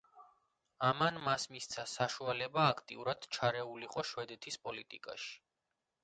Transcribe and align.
ამან 0.85 1.17
მას 1.25 1.43
საშუალება 1.91 2.63
მისცა, 2.63 2.63
აქტიურად 2.77 3.27
ჩარეულიყო 3.37 4.05
შვედეთის 4.13 4.57
პოლიტიკაში. 4.65 5.37